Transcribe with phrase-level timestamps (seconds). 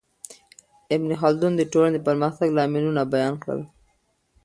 [0.95, 3.61] ابن خلدون د ټولنې د پرمختګ لاملونه بیان کړل.